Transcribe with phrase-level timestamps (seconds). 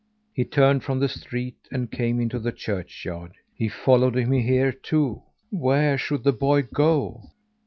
[0.33, 3.33] He turned from the street and came into the churchyard.
[3.53, 5.21] He followed him here too!
[5.51, 7.21] Where should the boy go?